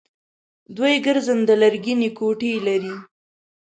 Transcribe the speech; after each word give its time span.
دوی 0.77 0.93
ګرځنده 1.05 1.53
لرګینې 1.61 2.09
کوټې 2.17 2.53
لري. 2.67 2.95